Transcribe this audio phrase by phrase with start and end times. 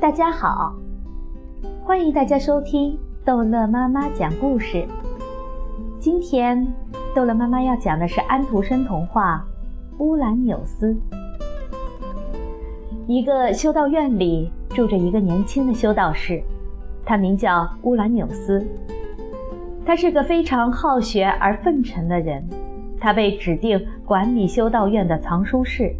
[0.00, 0.74] 大家好，
[1.84, 4.86] 欢迎大家收听逗乐妈妈讲故事。
[5.98, 6.66] 今天
[7.14, 9.44] 逗乐妈妈要讲的是安徒生童话
[10.02, 10.94] 《乌兰纽斯》。
[13.06, 16.42] 一个修道院里住着一个年轻的修道士，
[17.04, 18.66] 他名叫乌兰纽斯。
[19.84, 22.42] 他是个非常好学而奉承的人，
[22.98, 25.94] 他被指定管理修道院的藏书室。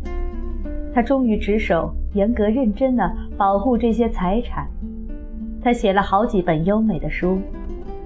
[0.94, 4.68] 他忠于职守，严格认真地保护这些财产。
[5.62, 7.38] 他写了好几本优美的书，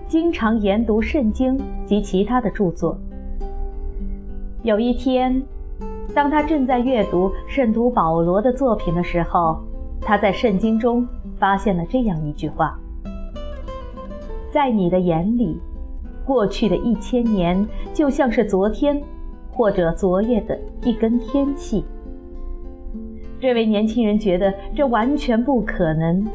[0.08, 2.98] 经常研读圣经及其他的著作。
[4.62, 5.42] 有一天，
[6.14, 9.58] 当他正在阅读圣徒保罗的作品的时候，
[10.00, 12.78] 他在圣经中发现了这样一句话
[14.50, 15.58] ：“在你的眼里，
[16.24, 19.00] 过去的一千年就像是昨天，
[19.50, 21.84] 或者昨夜的一根天气。”
[23.44, 26.26] 这位年轻人觉得这完全不可能，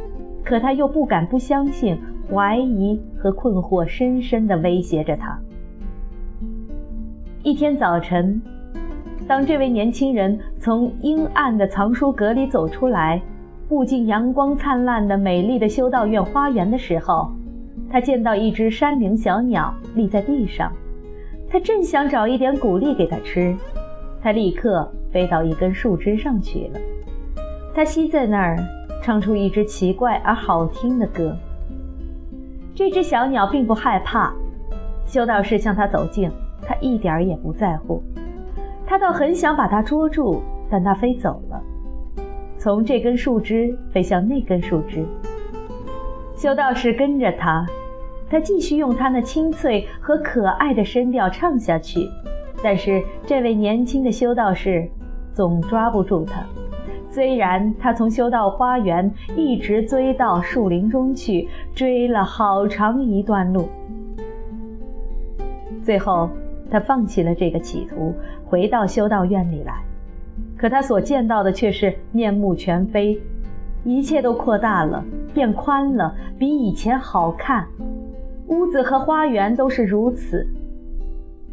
[0.43, 1.97] 可他又不敢不相信，
[2.29, 5.35] 怀疑和困惑深深地威胁着他。
[7.41, 8.39] 一天早晨，
[9.27, 13.19] 当这位年轻人从阴暗的藏书阁里走出来，
[13.67, 17.31] 步进阳光灿烂的美丽的修道院花园的时候，
[17.89, 20.71] 他见到一只山羚小鸟立在地上，
[21.49, 23.55] 他正想找一点谷粒给它吃，
[24.21, 26.79] 他立刻飞到一根树枝上去了。
[27.79, 28.57] 他吸在那儿，
[29.01, 31.33] 唱出一支奇怪而好听的歌。
[32.75, 34.33] 这只小鸟并不害怕，
[35.05, 36.29] 修道士向它走近，
[36.61, 38.03] 它一点儿也不在乎。
[38.85, 41.63] 他倒很想把它捉住，但它飞走了，
[42.57, 45.05] 从这根树枝飞向那根树枝。
[46.35, 47.65] 修道士跟着它，
[48.29, 52.09] 他继续用他那清脆和可爱的声调唱下去，
[52.61, 54.85] 但是这位年轻的修道士
[55.31, 56.43] 总抓不住它。
[57.11, 63.67] 虽然他从修道花园一直追到树林中去，追了好长一段路，
[65.81, 66.29] 最后
[66.69, 68.13] 他放弃了这个企图，
[68.45, 69.73] 回到修道院里来。
[70.55, 73.19] 可他所见到的却是面目全非，
[73.83, 75.03] 一切都扩大了，
[75.33, 77.65] 变宽了，比以前好看。
[78.47, 80.47] 屋子和花园都是如此。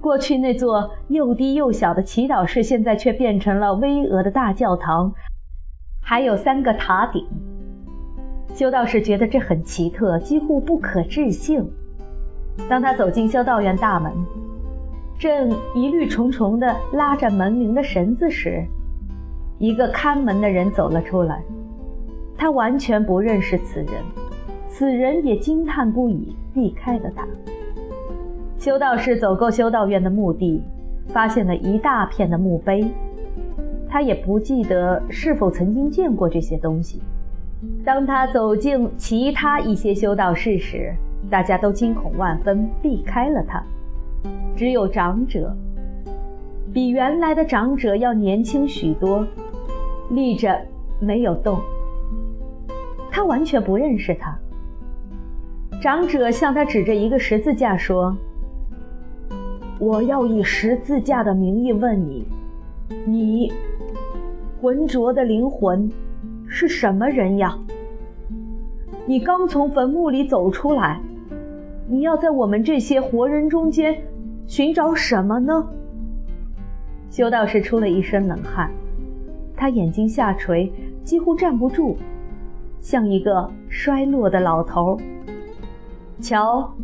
[0.00, 5.12] 过去那座又低又小的祈祷室，现在却变成了巍峨的大教堂。
[6.09, 7.27] 还有三个塔顶。
[8.55, 11.69] 修道士觉得这很奇特，几乎不可置信。
[12.69, 14.12] 当他走进修道院大门，
[15.19, 18.65] 正疑虑重重地拉着门铃的绳子时，
[19.59, 21.43] 一个看门的人走了出来。
[22.38, 23.88] 他完全不认识此人，
[24.69, 27.27] 此人也惊叹不已，避开了他。
[28.61, 30.62] 修道士走过修道院的墓地，
[31.09, 32.87] 发现了一大片的墓碑。
[33.88, 37.00] 他也不记得是否曾经见过这些东西。
[37.84, 40.92] 当他走进其他一些修道士时，
[41.30, 43.62] 大家都惊恐万分，避开了他。
[44.54, 45.54] 只有长者，
[46.72, 49.26] 比原来的长者要年轻许多，
[50.10, 50.60] 立着
[51.00, 51.58] 没有动。
[53.10, 54.36] 他完全不认识他。
[55.80, 58.16] 长者向他指着一个十字架说
[59.80, 62.26] ：“我要以十字架的名义问你，
[63.06, 63.52] 你。”
[64.66, 65.88] 浑浊的灵魂
[66.49, 67.56] 是什么人呀？
[69.06, 71.00] 你刚从坟墓里走出来，
[71.87, 73.97] 你要在我们这些活人中间
[74.49, 75.65] 寻找什么呢？
[77.09, 78.69] 修道士出了一身冷汗，
[79.56, 80.72] 他眼睛下垂，
[81.05, 81.94] 几乎站不住，
[82.81, 84.99] 像一个衰落的老头。
[86.21, 86.75] 瞧，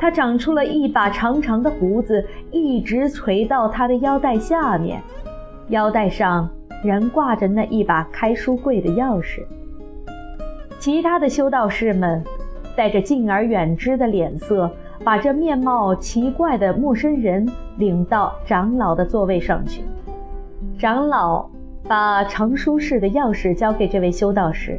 [0.00, 5.00] 他长出了一把长长的胡子，一直垂到他的腰带下面，
[5.68, 6.50] 腰带上。
[6.84, 9.42] 仍挂着那一把开书柜的钥匙。
[10.78, 12.22] 其他的修道士们
[12.76, 14.70] 带着敬而远之的脸色，
[15.02, 19.82] 把这面貌奇怪的陌生人领到长老的座位上去。
[20.78, 21.48] 长老
[21.88, 24.78] 把藏书室的钥匙交给这位修道士，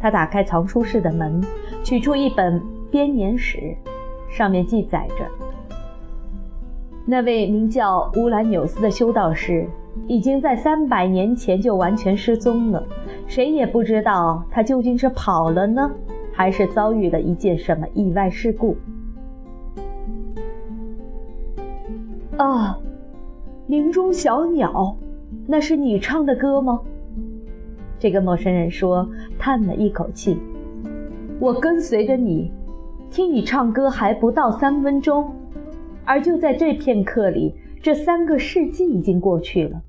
[0.00, 1.42] 他打开藏书室的门，
[1.82, 3.74] 取出一本编年史，
[4.30, 5.24] 上面记载着：
[7.04, 9.68] 那位名叫乌兰纽斯的修道士。
[10.06, 12.84] 已经在三百年前就完全失踪了，
[13.26, 15.90] 谁也不知道他究竟是跑了呢，
[16.32, 18.76] 还是遭遇了一件什么意外事故。
[22.36, 22.78] 啊，
[23.66, 24.96] 林中小鸟，
[25.46, 26.80] 那是你唱的歌吗？
[27.98, 29.06] 这个陌生人说，
[29.38, 30.38] 叹了一口气。
[31.38, 32.50] 我跟随着你，
[33.10, 35.30] 听你唱歌还不到三分钟，
[36.04, 37.54] 而就在这片刻里。
[37.82, 39.80] 这三个世纪已经过去了，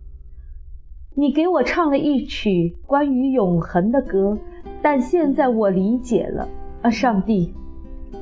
[1.13, 4.37] 你给我唱了一曲关于永恒的歌，
[4.81, 6.47] 但现在我理解了，
[6.83, 7.53] 啊，上帝，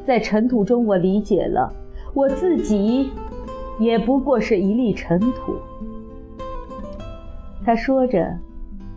[0.08, 1.72] 在尘土中我理解了，
[2.16, 3.12] 我自己
[3.80, 5.54] 也不过是一粒尘土。
[7.64, 8.36] 他说着，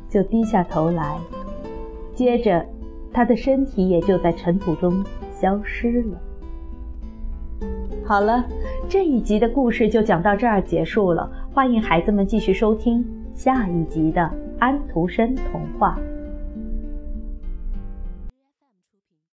[0.08, 1.18] 就低下头来，
[2.14, 2.64] 接着，
[3.12, 6.18] 他的身体也就在尘土中消失了。
[8.04, 8.42] 好了，
[8.92, 11.26] 这一集的故事就讲到这儿结束了。
[11.50, 13.02] 欢迎孩子们继续收听
[13.32, 15.98] 下一集的安徒生童话。